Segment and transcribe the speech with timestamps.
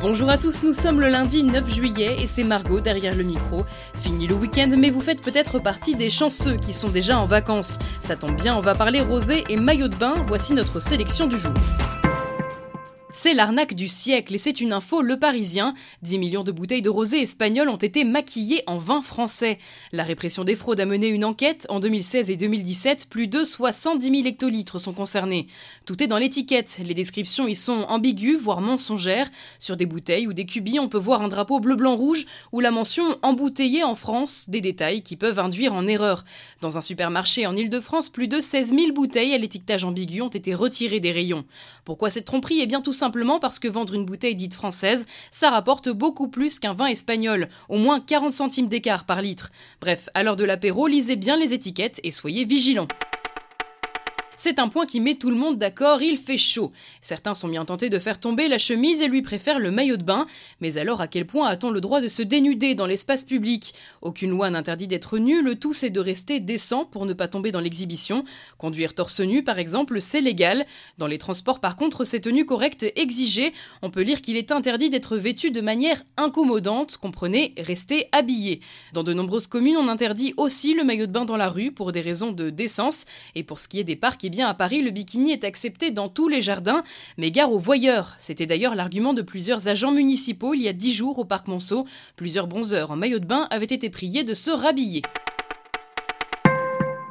[0.00, 3.66] Bonjour à tous, nous sommes le lundi 9 juillet et c'est Margot derrière le micro.
[4.00, 7.78] Fini le week-end, mais vous faites peut-être partie des chanceux qui sont déjà en vacances.
[8.00, 11.36] Ça tombe bien, on va parler rosé et maillot de bain, voici notre sélection du
[11.36, 11.52] jour.
[13.12, 15.74] C'est l'arnaque du siècle et c'est une info Le Parisien.
[16.02, 19.58] 10 millions de bouteilles de rosé espagnol ont été maquillées en vin français.
[19.90, 21.66] La répression des fraudes a mené une enquête.
[21.70, 25.48] En 2016 et 2017, plus de 70 000 hectolitres sont concernés.
[25.86, 26.80] Tout est dans l'étiquette.
[26.84, 29.28] Les descriptions y sont ambiguës, voire mensongères.
[29.58, 33.18] Sur des bouteilles ou des cubis, on peut voir un drapeau bleu-blanc-rouge ou la mention
[33.22, 36.24] embouteillé en France, des détails qui peuvent induire en erreur.
[36.60, 40.54] Dans un supermarché en Ile-de-France, plus de 16 000 bouteilles à l'étiquetage ambigu ont été
[40.54, 41.44] retirées des rayons.
[41.84, 42.60] Pourquoi cette tromperie?
[42.60, 46.58] Eh bien tout simplement parce que vendre une bouteille dite française, ça rapporte beaucoup plus
[46.58, 49.50] qu'un vin espagnol, au moins 40 centimes d'écart par litre.
[49.80, 52.88] Bref, à l'heure de l'apéro, lisez bien les étiquettes et soyez vigilants.
[54.42, 56.72] C'est un point qui met tout le monde d'accord, il fait chaud.
[57.02, 60.02] Certains sont bien tentés de faire tomber la chemise et lui préfèrent le maillot de
[60.02, 60.26] bain.
[60.62, 63.74] Mais alors à quel point a-t-on le droit de se dénuder dans l'espace public?
[64.00, 67.50] Aucune loi n'interdit d'être nu, le tout c'est de rester décent pour ne pas tomber
[67.50, 68.24] dans l'exhibition.
[68.56, 70.64] Conduire torse nu par exemple, c'est légal.
[70.96, 73.52] Dans les transports par contre, c'est tenue correcte exigée.
[73.82, 78.60] On peut lire qu'il est interdit d'être vêtu de manière incommodante, comprenez, rester habillé.
[78.94, 81.92] Dans de nombreuses communes, on interdit aussi le maillot de bain dans la rue pour
[81.92, 83.04] des raisons de décence.
[83.34, 86.08] Et pour ce qui est des parcs, bien, à Paris, le bikini est accepté dans
[86.08, 86.82] tous les jardins,
[87.18, 88.14] mais gare aux voyeurs.
[88.18, 91.86] C'était d'ailleurs l'argument de plusieurs agents municipaux il y a dix jours au parc Monceau.
[92.16, 95.02] Plusieurs bronzeurs en maillot de bain avaient été priés de se rhabiller.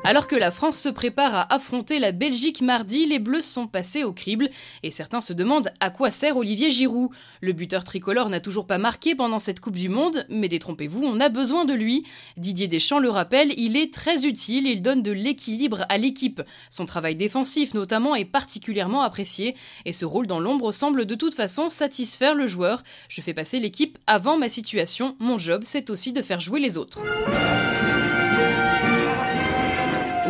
[0.05, 4.03] Alors que la France se prépare à affronter la Belgique mardi, les Bleus sont passés
[4.03, 4.49] au crible
[4.81, 7.09] et certains se demandent à quoi sert Olivier Giroud.
[7.41, 11.19] Le buteur tricolore n'a toujours pas marqué pendant cette Coupe du Monde, mais détrompez-vous, on
[11.19, 12.05] a besoin de lui.
[12.37, 16.41] Didier Deschamps le rappelle, il est très utile, il donne de l'équilibre à l'équipe.
[16.69, 19.55] Son travail défensif notamment est particulièrement apprécié
[19.85, 22.83] et ce rôle dans l'ombre semble de toute façon satisfaire le joueur.
[23.09, 26.77] Je fais passer l'équipe avant ma situation, mon job c'est aussi de faire jouer les
[26.77, 26.99] autres.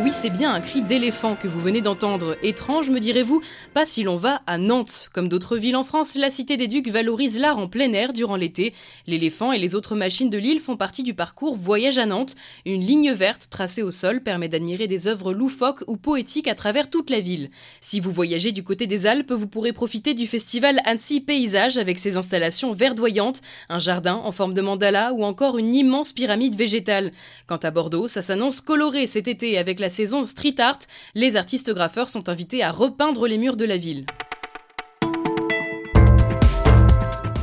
[0.10, 2.36] Oui, c'est bien un cri d'éléphant que vous venez d'entendre.
[2.42, 3.44] Étrange, me direz-vous
[3.76, 5.08] Pas si l'on va à Nantes.
[5.14, 8.36] Comme d'autres villes en France, la Cité des Ducs valorise l'art en plein air durant
[8.36, 8.74] l'été.
[9.06, 12.36] L'éléphant et les autres machines de l'île font partie du parcours Voyage à Nantes.
[12.66, 16.90] Une ligne verte tracée au sol permet d'admirer des œuvres loufoques ou poétiques à travers
[16.90, 17.50] toute la ville.
[17.80, 22.00] Si vous voyagez du côté des Alpes, vous pourrez profiter du festival Annecy Paysage avec
[22.00, 27.12] ses installations verdoyantes, un jardin en forme de mandala ou encore une immense pyramide végétale.
[27.46, 30.80] Quant à Bordeaux, ça s'annonce coloré cet été avec la saison street art,
[31.14, 34.06] les artistes graffeurs sont invités à repeindre les murs de la ville.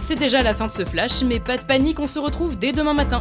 [0.07, 2.73] C'est déjà la fin de ce flash, mais pas de panique, on se retrouve dès
[2.73, 3.21] demain matin.